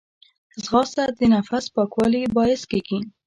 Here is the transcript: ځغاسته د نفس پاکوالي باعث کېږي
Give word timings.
ځغاسته 0.63 1.03
د 1.17 1.19
نفس 1.33 1.65
پاکوالي 1.75 2.21
باعث 2.35 2.61
کېږي 2.71 2.99